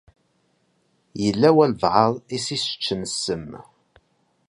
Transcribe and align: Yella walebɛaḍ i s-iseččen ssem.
Yella 1.23 1.49
walebɛaḍ 1.55 2.13
i 2.35 2.37
s-iseččen 2.45 3.01
ssem. 3.13 3.49